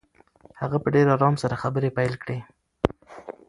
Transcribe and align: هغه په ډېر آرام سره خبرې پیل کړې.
هغه 0.61 0.77
په 0.83 0.87
ډېر 0.95 1.07
آرام 1.15 1.35
سره 1.43 1.55
خبرې 1.63 1.89
پیل 1.97 2.13
کړې. 2.23 2.39